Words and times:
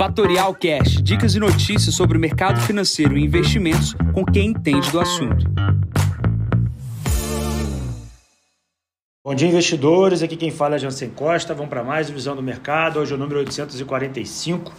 Fatorial 0.00 0.54
Cash, 0.54 1.02
dicas 1.02 1.34
e 1.34 1.38
notícias 1.38 1.94
sobre 1.94 2.16
o 2.16 2.20
mercado 2.20 2.58
financeiro 2.62 3.18
e 3.18 3.22
investimentos 3.22 3.94
com 4.14 4.24
quem 4.24 4.46
entende 4.46 4.90
do 4.90 4.98
assunto. 4.98 5.44
Bom 9.22 9.34
dia, 9.34 9.46
investidores. 9.46 10.22
Aqui 10.22 10.38
quem 10.38 10.50
fala 10.50 10.76
é 10.76 10.78
Jansen 10.78 11.10
Costa. 11.10 11.52
Vamos 11.52 11.68
para 11.68 11.84
mais 11.84 12.08
Visão 12.08 12.34
do 12.34 12.42
Mercado. 12.42 12.98
Hoje 12.98 13.12
é 13.12 13.14
o 13.14 13.18
número 13.18 13.40
845. 13.40 14.72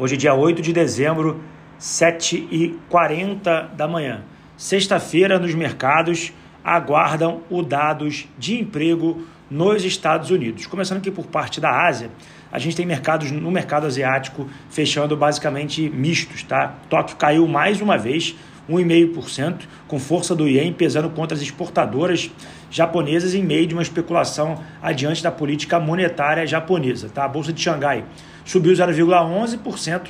Hoje, 0.00 0.16
dia 0.16 0.34
8 0.34 0.62
de 0.62 0.72
dezembro, 0.72 1.40
7h40 1.78 3.72
da 3.76 3.86
manhã. 3.86 4.24
Sexta-feira, 4.56 5.38
nos 5.38 5.54
mercados, 5.54 6.32
aguardam 6.64 7.42
os 7.48 7.64
dados 7.64 8.26
de 8.36 8.58
emprego 8.58 9.24
nos 9.50 9.84
Estados 9.84 10.30
Unidos. 10.30 10.66
Começando 10.66 10.98
aqui 10.98 11.10
por 11.10 11.26
parte 11.26 11.60
da 11.60 11.86
Ásia, 11.86 12.10
a 12.52 12.58
gente 12.58 12.76
tem 12.76 12.86
mercados 12.86 13.30
no 13.30 13.50
mercado 13.50 13.86
asiático 13.86 14.48
fechando 14.70 15.16
basicamente 15.16 15.88
mistos, 15.88 16.42
tá? 16.42 16.74
Tóquio 16.88 17.16
caiu 17.16 17.46
mais 17.46 17.80
uma 17.80 17.96
vez, 17.96 18.34
1,5%, 18.68 19.60
com 19.86 19.98
força 19.98 20.34
do 20.34 20.46
ien 20.46 20.72
pesando 20.72 21.08
contra 21.10 21.34
as 21.34 21.42
exportadoras 21.42 22.30
japonesas 22.70 23.34
em 23.34 23.42
meio 23.42 23.66
de 23.66 23.74
uma 23.74 23.82
especulação 23.82 24.62
adiante 24.82 25.22
da 25.22 25.30
política 25.30 25.80
monetária 25.80 26.46
japonesa, 26.46 27.08
tá? 27.08 27.24
A 27.24 27.28
bolsa 27.28 27.52
de 27.52 27.60
Xangai 27.60 28.04
subiu 28.44 28.72
0,11% 28.72 30.08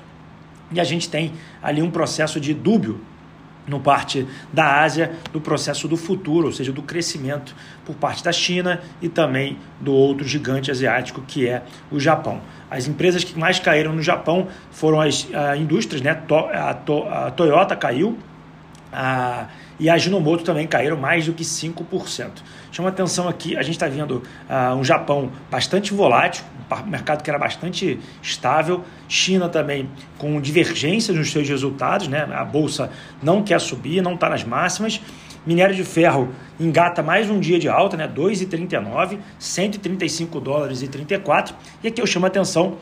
e 0.73 0.81
a 0.81 0.85
gente 0.85 1.09
tem 1.09 1.33
ali 1.63 1.81
um 1.81 1.91
processo 1.91 2.41
de 2.41 2.53
dúbio 2.53 3.01
no 3.69 3.79
parte 3.79 4.27
da 4.53 4.81
Ásia, 4.81 5.13
do 5.33 5.41
processo 5.41 5.87
do 5.87 5.97
futuro, 5.97 6.47
ou 6.47 6.53
seja, 6.53 6.73
do 6.73 6.83
crescimento 6.83 7.55
por 7.85 7.95
parte 7.95 8.25
da 8.25 8.33
China 8.33 8.81
e 9.01 9.09
também 9.09 9.59
do 9.81 9.93
outro 9.93 10.27
gigante 10.27 10.71
asiático 10.71 11.23
que 11.27 11.47
é 11.47 11.63
o 11.91 12.01
Japão. 12.01 12.41
As 12.71 12.89
empresas 12.89 13.23
que 13.25 13.39
mais 13.39 13.59
caíram 13.59 13.95
no 13.95 14.03
Japão 14.03 14.49
foram 14.71 15.01
as 15.01 15.27
indústrias, 15.59 16.03
né? 16.03 16.11
A 16.53 17.31
Toyota 17.31 17.77
caiu, 17.77 18.19
a, 18.93 19.49
e 19.79 19.89
a 19.89 19.97
Ginomoto 19.97 20.45
também 20.45 20.67
caíram 20.67 20.97
mais 20.97 21.27
do 21.27 21.33
que 21.33 21.45
5%. 21.45 22.31
Chama 22.73 22.89
atenção 22.89 23.29
aqui, 23.29 23.57
a 23.57 23.63
gente 23.63 23.75
está 23.75 23.87
vendo 23.87 24.23
uh, 24.49 24.75
um 24.75 24.85
Japão 24.85 25.31
bastante 25.51 25.93
volátil, 25.93 26.45
um 26.85 26.91
mercado 26.91 27.23
que 27.23 27.31
era 27.31 27.39
bastante 27.39 27.99
estável, 28.23 28.85
China 29.09 29.49
também 29.49 29.89
com 30.19 30.41
divergências 30.41 31.17
nos 31.17 31.31
seus 31.31 31.49
resultados, 31.49 32.09
né? 32.09 32.29
a 32.31 32.45
bolsa 32.45 32.91
não 33.23 33.43
quer 33.43 33.61
subir, 33.61 34.03
não 34.03 34.15
está 34.15 34.29
nas 34.29 34.45
máximas. 34.45 35.01
Minério 35.47 35.75
de 35.75 35.85
ferro 35.85 36.29
engata 36.61 37.03
mais 37.03 37.31
um 37.31 37.41
dia 37.41 37.59
de 37.59 37.69
alta, 37.69 37.97
né? 37.97 38.07
2,39, 38.07 39.19
135 39.39 40.41
dólares 40.41 40.83
e 40.83 40.89
34. 40.89 41.55
E 41.83 41.89
aqui 41.89 42.03
eu 42.03 42.07
chamo 42.07 42.27
atenção 42.27 42.77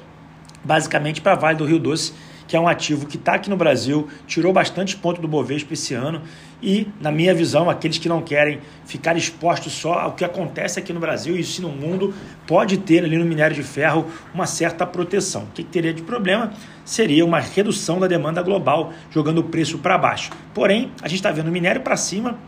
basicamente 0.65 1.21
para 1.21 1.37
Vale 1.37 1.57
do 1.57 1.65
Rio 1.65 1.79
Doce, 1.79 2.13
que 2.47 2.57
é 2.57 2.61
um 2.61 2.69
ativo 2.69 3.07
que 3.07 3.17
está 3.17 3.35
aqui 3.35 3.51
no 3.51 3.57
Brasil, 3.57 4.09
tirou 4.27 4.53
bastante 4.53 4.97
ponto 4.97 5.21
do 5.21 5.29
Bovespa 5.29 5.75
esse 5.75 5.95
ano 5.95 6.23
e, 6.63 6.89
na 7.01 7.13
minha 7.13 7.35
visão, 7.35 7.69
aqueles 7.69 7.99
que 7.99 8.09
não 8.09 8.23
querem 8.23 8.61
ficar 8.87 9.17
expostos 9.17 9.73
só 9.73 9.95
ao 9.95 10.13
que 10.13 10.25
acontece 10.25 10.79
aqui 10.79 10.93
no 10.93 11.01
Brasil 11.01 11.37
e 11.37 11.41
isso 11.41 11.61
no 11.61 11.69
mundo, 11.69 12.15
pode 12.47 12.79
ter 12.79 13.05
ali 13.05 13.19
no 13.19 13.25
minério 13.25 13.55
de 13.55 13.63
ferro 13.63 14.07
uma 14.33 14.47
certa 14.47 14.87
proteção. 14.87 15.43
O 15.43 15.53
que 15.53 15.63
teria 15.63 15.93
de 15.93 16.03
problema 16.03 16.53
seria 16.85 17.25
uma 17.25 17.41
redução 17.41 17.99
da 17.99 18.07
demanda 18.07 18.43
global, 18.43 18.93
jogando 19.11 19.39
o 19.39 19.45
preço 19.45 19.79
para 19.79 19.99
baixo. 19.99 20.31
Porém, 20.55 20.91
a 21.03 21.09
gente 21.09 21.19
está 21.19 21.31
vendo 21.31 21.49
o 21.49 21.53
minério 21.53 21.81
para 21.81 21.97
cima, 21.97 22.39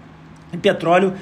e 0.52 0.56
petróleo 0.56 1.14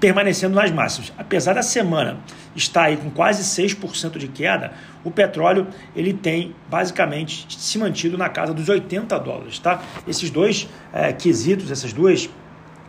permanecendo 0.00 0.54
nas 0.54 0.70
máximas. 0.70 1.12
Apesar 1.16 1.54
da 1.54 1.62
semana 1.62 2.18
estar 2.54 2.84
aí 2.84 2.96
com 2.96 3.10
quase 3.10 3.42
6% 3.42 4.18
de 4.18 4.28
queda, 4.28 4.72
o 5.04 5.10
petróleo 5.10 5.68
ele 5.94 6.12
tem 6.12 6.54
basicamente 6.68 7.46
se 7.56 7.78
mantido 7.78 8.18
na 8.18 8.28
casa 8.28 8.52
dos 8.52 8.68
80 8.68 9.18
dólares. 9.20 9.58
Tá? 9.58 9.80
Esses 10.06 10.30
dois 10.30 10.68
é, 10.92 11.12
quesitos, 11.12 11.70
essas 11.70 11.92
duas 11.92 12.28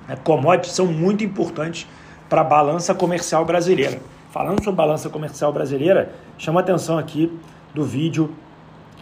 é, 0.09 0.15
commodities 0.15 0.73
são 0.73 0.87
muito 0.87 1.23
importantes 1.23 1.87
para 2.29 2.41
a 2.41 2.43
balança 2.43 2.93
comercial 2.93 3.45
brasileira. 3.45 3.99
Falando 4.31 4.63
sobre 4.63 4.77
balança 4.77 5.09
comercial 5.09 5.53
brasileira, 5.53 6.13
chama 6.37 6.59
atenção 6.59 6.97
aqui 6.97 7.31
do 7.73 7.83
vídeo 7.83 8.33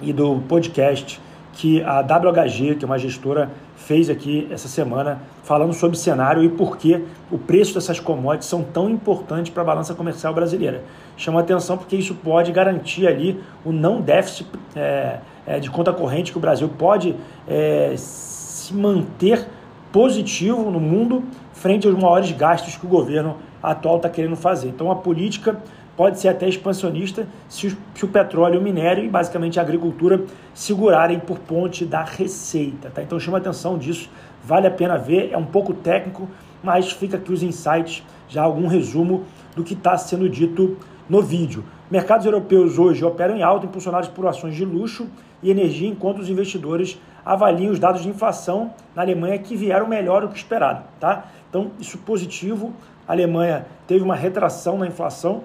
e 0.02 0.14
do 0.14 0.42
podcast 0.48 1.20
que 1.56 1.82
a 1.84 2.02
WHG, 2.02 2.76
que 2.76 2.84
é 2.84 2.86
uma 2.86 3.00
gestora, 3.00 3.50
fez 3.78 4.10
aqui 4.10 4.48
essa 4.52 4.68
semana, 4.68 5.22
falando 5.44 5.74
sobre 5.74 5.98
cenário 5.98 6.44
e 6.44 6.50
por 6.50 6.78
que 6.78 7.02
o 7.32 7.38
preço 7.38 7.74
dessas 7.74 8.00
commodities 8.00 8.50
são 8.50 8.62
tão 8.62 8.90
importantes 8.90 9.52
para 9.54 9.64
a 9.64 9.66
balança 9.66 9.96
comercial 9.96 10.34
brasileira. 10.34 10.84
Chama 11.16 11.40
atenção 11.40 11.78
porque 11.78 11.96
isso 11.96 12.14
pode 12.16 12.52
garantir 12.52 13.08
ali 13.08 13.42
o 13.64 13.72
não 13.72 14.02
déficit 14.02 14.48
é, 14.76 15.20
é, 15.48 15.60
de 15.60 15.70
conta 15.70 15.94
corrente 15.94 16.32
que 16.32 16.38
o 16.38 16.42
Brasil 16.42 16.70
pode 16.78 17.16
é, 17.48 17.94
se 17.98 18.74
manter 18.74 19.48
positivo 19.94 20.70
no 20.70 20.80
mundo 20.80 21.24
frente 21.54 21.88
aos 21.88 21.96
maiores 21.96 22.32
gastos 22.34 22.76
que 22.76 22.86
o 22.86 22.90
governo 22.90 23.38
atual 23.64 23.96
está 23.96 24.10
querendo 24.10 24.36
fazer. 24.36 24.68
Então 24.68 24.92
a 24.92 24.96
política 24.96 25.58
pode 25.96 26.20
ser 26.20 26.30
até 26.30 26.48
expansionista 26.48 27.28
se 27.48 27.68
o, 27.68 27.78
se 27.94 28.06
o 28.06 28.08
petróleo, 28.08 28.60
o 28.60 28.64
minério 28.64 29.04
e 29.04 29.10
basicamente 29.10 29.60
a 29.60 29.64
agricultura 29.64 30.24
segurarem 30.54 31.20
por 31.20 31.40
ponte 31.40 31.86
da 31.86 32.04
receita. 32.04 32.90
Tá? 32.90 33.02
Então 33.02 33.20
chama 33.20 33.38
atenção 33.38 33.78
disso, 33.78 34.10
vale 34.44 34.68
a 34.68 34.72
pena 34.72 34.98
ver, 34.98 35.32
é 35.32 35.38
um 35.38 35.46
pouco 35.46 35.74
técnico, 35.74 36.28
mas 36.64 36.92
fica 36.92 37.18
aqui 37.18 37.32
os 37.32 37.44
insights, 37.44 38.04
já 38.28 38.44
algum 38.44 38.68
resumo 38.68 39.24
do 39.56 39.64
que 39.64 39.74
está 39.74 39.98
sendo 39.98 40.28
dito 40.30 40.78
no 41.10 41.22
vídeo. 41.22 41.64
Mercados 41.90 42.26
europeus 42.26 42.80
hoje 42.80 43.06
operam 43.06 43.38
em 43.38 43.44
alta, 43.44 43.66
impulsionados 43.66 44.10
por 44.10 44.26
ações 44.28 44.56
de 44.56 44.66
luxo 44.66 45.08
e 45.42 45.52
energia, 45.52 45.88
enquanto 45.88 46.20
os 46.20 46.30
investidores 46.30 47.00
avaliam 47.24 47.72
os 47.72 47.80
dados 47.80 48.02
de 48.02 48.10
inflação 48.10 48.74
na 48.96 49.04
Alemanha 49.04 49.38
que 49.38 49.56
vieram 49.56 49.88
melhor 49.88 50.22
do 50.22 50.30
que 50.30 50.38
esperado. 50.38 50.84
Tá? 51.00 51.26
Então, 51.50 51.72
isso 51.80 51.98
positivo. 52.00 52.74
A 53.08 53.12
Alemanha 53.12 53.68
teve 53.88 54.04
uma 54.04 54.16
retração 54.16 54.80
na 54.80 54.88
inflação, 54.88 55.44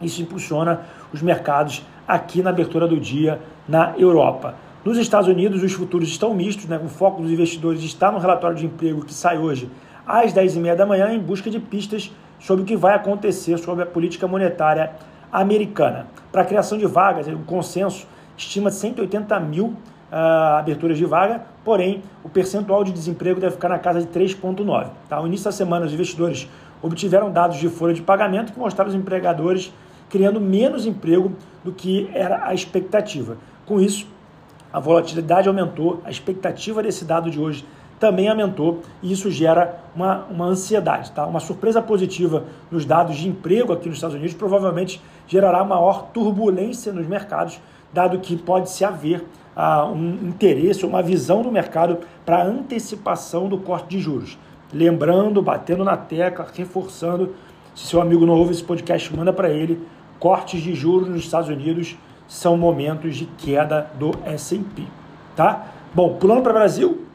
isso 0.00 0.22
impulsiona 0.22 0.80
os 1.12 1.22
mercados 1.22 1.84
aqui 2.06 2.42
na 2.42 2.50
abertura 2.50 2.86
do 2.86 2.98
dia 2.98 3.40
na 3.68 3.94
Europa. 3.96 4.54
Nos 4.84 4.96
Estados 4.96 5.28
Unidos, 5.28 5.62
os 5.62 5.72
futuros 5.72 6.08
estão 6.08 6.32
mistos, 6.34 6.66
né? 6.66 6.80
o 6.82 6.88
foco 6.88 7.22
dos 7.22 7.30
investidores 7.30 7.82
está 7.82 8.10
no 8.10 8.18
relatório 8.18 8.56
de 8.56 8.66
emprego 8.66 9.04
que 9.04 9.12
sai 9.12 9.38
hoje 9.38 9.70
às 10.06 10.32
10h30 10.32 10.74
da 10.74 10.86
manhã, 10.86 11.12
em 11.12 11.18
busca 11.18 11.50
de 11.50 11.60
pistas 11.60 12.10
sobre 12.38 12.62
o 12.62 12.66
que 12.66 12.76
vai 12.76 12.94
acontecer 12.94 13.58
sobre 13.58 13.84
a 13.84 13.86
política 13.86 14.26
monetária 14.26 14.92
americana. 15.30 16.06
Para 16.32 16.42
a 16.42 16.44
criação 16.44 16.78
de 16.78 16.86
vagas, 16.86 17.28
o 17.28 17.38
consenso 17.40 18.06
estima 18.36 18.70
180 18.70 19.38
mil 19.40 19.66
uh, 19.66 20.58
aberturas 20.58 20.96
de 20.96 21.04
vaga, 21.04 21.42
porém 21.64 22.02
o 22.24 22.28
percentual 22.28 22.82
de 22.82 22.92
desemprego 22.92 23.38
deve 23.38 23.52
ficar 23.52 23.68
na 23.68 23.78
casa 23.78 24.00
de 24.00 24.06
3,9. 24.06 24.88
Tá? 25.08 25.20
No 25.20 25.26
início 25.26 25.44
da 25.44 25.52
semana, 25.52 25.86
os 25.86 25.92
investidores 25.92 26.48
obtiveram 26.82 27.30
dados 27.30 27.58
de 27.58 27.68
folha 27.68 27.92
de 27.92 28.02
pagamento 28.02 28.52
que 28.52 28.58
mostraram 28.58 28.88
os 28.88 28.96
empregadores 28.96 29.72
criando 30.10 30.40
menos 30.40 30.84
emprego 30.84 31.32
do 31.64 31.72
que 31.72 32.10
era 32.12 32.46
a 32.46 32.52
expectativa. 32.52 33.38
Com 33.64 33.80
isso, 33.80 34.06
a 34.72 34.78
volatilidade 34.78 35.48
aumentou, 35.48 36.02
a 36.04 36.10
expectativa 36.10 36.82
desse 36.82 37.04
dado 37.04 37.30
de 37.30 37.40
hoje 37.40 37.64
também 37.98 38.28
aumentou 38.28 38.80
e 39.02 39.12
isso 39.12 39.30
gera 39.30 39.78
uma, 39.94 40.24
uma 40.30 40.46
ansiedade. 40.46 41.12
Tá? 41.12 41.26
Uma 41.26 41.38
surpresa 41.38 41.82
positiva 41.82 42.44
nos 42.70 42.84
dados 42.84 43.16
de 43.16 43.28
emprego 43.28 43.72
aqui 43.72 43.88
nos 43.88 43.98
Estados 43.98 44.16
Unidos 44.16 44.34
provavelmente 44.34 45.00
gerará 45.28 45.62
maior 45.62 46.08
turbulência 46.12 46.92
nos 46.92 47.06
mercados, 47.06 47.60
dado 47.92 48.18
que 48.18 48.36
pode-se 48.36 48.84
haver 48.84 49.24
uh, 49.56 49.92
um 49.92 50.28
interesse, 50.28 50.86
uma 50.86 51.02
visão 51.02 51.42
do 51.42 51.52
mercado 51.52 51.98
para 52.24 52.42
antecipação 52.42 53.48
do 53.48 53.58
corte 53.58 53.90
de 53.90 54.00
juros. 54.00 54.38
Lembrando, 54.72 55.42
batendo 55.42 55.84
na 55.84 55.96
tecla, 55.96 56.46
reforçando, 56.54 57.34
se 57.74 57.86
seu 57.86 58.00
amigo 58.00 58.24
não 58.24 58.34
ouve 58.34 58.52
esse 58.52 58.64
podcast, 58.64 59.14
manda 59.14 59.32
para 59.32 59.50
ele 59.50 59.80
cortes 60.20 60.62
de 60.62 60.74
juros 60.74 61.08
nos 61.08 61.24
Estados 61.24 61.48
Unidos 61.48 61.96
são 62.28 62.56
momentos 62.56 63.16
de 63.16 63.24
queda 63.24 63.90
do 63.98 64.12
S&P, 64.24 64.84
tá? 65.34 65.66
Bom, 65.92 66.14
pulando 66.14 66.42
para 66.42 66.52
o 66.52 66.54
Brasil, 66.54 67.06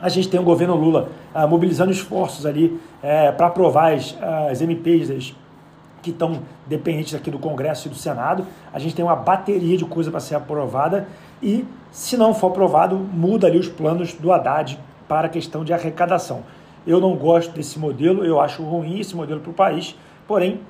a 0.00 0.08
gente 0.08 0.28
tem 0.28 0.40
o 0.40 0.42
governo 0.42 0.74
Lula 0.74 1.10
ah, 1.34 1.46
mobilizando 1.46 1.92
esforços 1.92 2.46
ali 2.46 2.80
é, 3.02 3.30
para 3.30 3.46
aprovar 3.46 3.92
as, 3.92 4.16
as 4.50 4.60
MPs 4.60 5.34
que 6.02 6.10
estão 6.10 6.40
dependentes 6.66 7.14
aqui 7.14 7.30
do 7.30 7.38
Congresso 7.38 7.88
e 7.88 7.90
do 7.90 7.96
Senado. 7.96 8.46
A 8.72 8.78
gente 8.78 8.94
tem 8.94 9.04
uma 9.04 9.16
bateria 9.16 9.76
de 9.76 9.84
coisa 9.84 10.10
para 10.10 10.20
ser 10.20 10.36
aprovada 10.36 11.06
e, 11.42 11.64
se 11.90 12.16
não 12.16 12.32
for 12.32 12.48
aprovado, 12.48 12.96
muda 12.96 13.46
ali 13.46 13.58
os 13.58 13.68
planos 13.68 14.14
do 14.14 14.32
Haddad 14.32 14.78
para 15.06 15.26
a 15.26 15.30
questão 15.30 15.64
de 15.64 15.72
arrecadação. 15.72 16.42
Eu 16.86 17.00
não 17.00 17.14
gosto 17.16 17.52
desse 17.52 17.78
modelo, 17.78 18.24
eu 18.24 18.40
acho 18.40 18.62
ruim 18.62 19.00
esse 19.00 19.14
modelo 19.14 19.40
para 19.40 19.50
o 19.50 19.54
país, 19.54 19.96
porém 20.26 20.60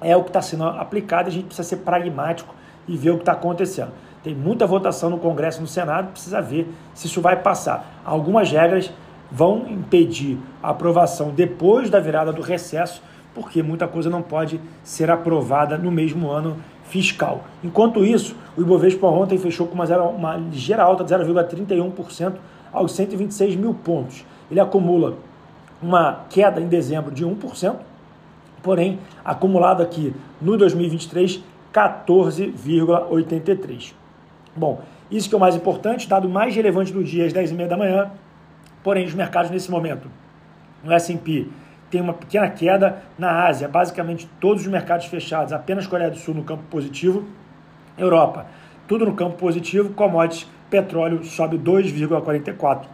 é 0.00 0.16
o 0.16 0.22
que 0.22 0.30
está 0.30 0.42
sendo 0.42 0.64
aplicado, 0.64 1.28
a 1.28 1.32
gente 1.32 1.46
precisa 1.46 1.68
ser 1.68 1.76
pragmático 1.78 2.54
e 2.86 2.96
ver 2.96 3.10
o 3.10 3.14
que 3.14 3.22
está 3.22 3.32
acontecendo. 3.32 3.92
Tem 4.22 4.34
muita 4.34 4.66
votação 4.66 5.08
no 5.10 5.18
Congresso 5.18 5.58
e 5.58 5.62
no 5.62 5.66
Senado, 5.66 6.12
precisa 6.12 6.40
ver 6.40 6.68
se 6.94 7.06
isso 7.06 7.20
vai 7.20 7.36
passar. 7.36 8.02
Algumas 8.04 8.50
regras 8.50 8.92
vão 9.30 9.66
impedir 9.68 10.38
a 10.62 10.70
aprovação 10.70 11.30
depois 11.30 11.90
da 11.90 12.00
virada 12.00 12.32
do 12.32 12.42
recesso, 12.42 13.02
porque 13.34 13.62
muita 13.62 13.86
coisa 13.86 14.08
não 14.08 14.22
pode 14.22 14.60
ser 14.82 15.10
aprovada 15.10 15.76
no 15.76 15.90
mesmo 15.90 16.30
ano, 16.30 16.56
fiscal. 16.84 17.44
Enquanto 17.62 18.04
isso, 18.04 18.36
o 18.56 18.60
Ibovespa 18.60 19.06
ontem 19.06 19.38
fechou 19.38 19.66
com 19.66 19.74
uma, 19.74 19.86
zero, 19.86 20.04
uma 20.04 20.36
ligeira 20.36 20.82
alta 20.82 21.04
de 21.04 21.12
0,31% 21.12 22.34
aos 22.72 22.92
126 22.92 23.56
mil 23.56 23.74
pontos. 23.74 24.24
Ele 24.50 24.60
acumula 24.60 25.14
uma 25.82 26.20
queda 26.30 26.60
em 26.60 26.68
dezembro 26.68 27.10
de 27.10 27.24
1%, 27.24 27.76
porém, 28.66 28.98
acumulado 29.24 29.80
aqui 29.80 30.12
no 30.42 30.56
2023, 30.56 31.40
14,83%. 31.72 33.92
Bom, 34.56 34.82
isso 35.08 35.28
que 35.28 35.36
é 35.36 35.38
o 35.38 35.40
mais 35.40 35.54
importante, 35.54 36.08
dado 36.08 36.28
mais 36.28 36.56
relevante 36.56 36.92
do 36.92 37.04
dia 37.04 37.26
às 37.26 37.32
10h30 37.32 37.68
da 37.68 37.76
manhã, 37.76 38.10
porém, 38.82 39.06
os 39.06 39.14
mercados 39.14 39.52
nesse 39.52 39.70
momento, 39.70 40.10
no 40.82 40.92
S&P 40.92 41.46
tem 41.88 42.00
uma 42.00 42.12
pequena 42.12 42.50
queda, 42.50 43.04
na 43.16 43.46
Ásia, 43.46 43.68
basicamente 43.68 44.28
todos 44.40 44.62
os 44.62 44.68
mercados 44.68 45.06
fechados, 45.06 45.52
apenas 45.52 45.86
Coreia 45.86 46.10
do 46.10 46.16
Sul 46.16 46.34
no 46.34 46.42
campo 46.42 46.64
positivo, 46.68 47.24
Europa, 47.96 48.46
tudo 48.88 49.06
no 49.06 49.14
campo 49.14 49.36
positivo, 49.36 49.90
commodities, 49.90 50.50
petróleo 50.68 51.22
sobe 51.22 51.56
2,44, 51.56 52.86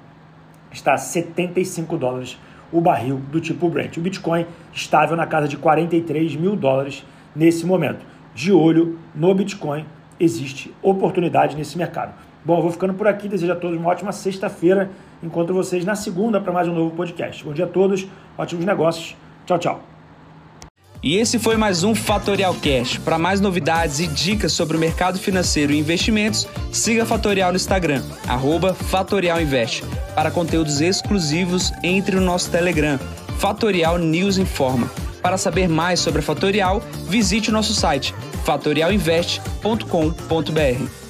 está 0.71 0.93
a 0.93 0.99
75 0.99 1.97
dólares 1.97 2.39
o 2.73 2.81
barril 2.81 3.21
do 3.31 3.41
tipo 3.41 3.69
Brent. 3.69 3.97
O 3.99 4.01
Bitcoin 4.01 4.47
estável 4.73 5.17
na 5.17 5.27
casa 5.27 5.47
de 5.47 5.57
43 5.57 6.35
mil 6.37 6.57
dólares 6.57 7.05
nesse 7.37 7.67
momento. 7.67 8.05
De 8.35 8.51
olho 8.51 8.99
no 9.15 9.35
Bitcoin, 9.35 9.85
existe 10.19 10.73
oportunidade 10.83 11.55
nesse 11.57 11.77
mercado. 11.77 12.15
Bom, 12.45 12.57
eu 12.57 12.63
vou 12.63 12.73
ficando 12.73 12.95
por 12.95 13.07
aqui. 13.07 13.29
Desejo 13.29 13.53
a 13.53 13.57
todos 13.57 13.79
uma 13.79 13.91
ótima 13.91 14.11
sexta-feira. 14.11 14.91
Encontro 15.23 15.55
vocês 15.55 15.85
na 15.85 15.95
segunda 15.95 16.41
para 16.41 16.53
mais 16.53 16.67
um 16.67 16.75
novo 16.75 16.97
podcast. 16.97 17.45
Bom 17.45 17.53
dia 17.53 17.67
a 17.67 17.69
todos, 17.69 18.07
ótimos 18.37 18.65
negócios. 18.65 19.15
Tchau, 19.47 19.59
tchau. 19.59 19.81
E 21.03 21.17
esse 21.17 21.39
foi 21.39 21.57
mais 21.57 21.83
um 21.83 21.97
Fatorial 21.97 22.55
Cash. 22.55 22.99
Para 22.99 23.19
mais 23.19 23.41
novidades 23.41 23.99
e 23.99 24.07
dicas 24.07 24.53
sobre 24.53 24.77
o 24.77 24.81
mercado 24.81 25.19
financeiro 25.19 25.73
e 25.73 25.79
investimentos, 25.79 26.49
siga 26.71 27.05
Fatorial 27.05 27.51
no 27.51 27.57
Instagram, 27.57 28.03
@fatorialinvest. 28.89 29.83
Para 30.15 30.31
conteúdos 30.31 30.81
exclusivos, 30.81 31.73
entre 31.83 32.17
no 32.17 32.23
nosso 32.23 32.51
Telegram, 32.51 32.99
Fatorial 33.39 33.99
News 33.99 34.39
Informa. 34.39 34.91
Para 35.23 35.39
saber 35.39 35.69
mais 35.69 36.01
sobre 36.01 36.21
a 36.21 36.23
Fatorial, 36.23 36.83
visite 37.09 37.51
o 37.51 37.53
nosso 37.53 37.75
site 37.75 38.15
fatorialinvest.com.br. 38.45 41.02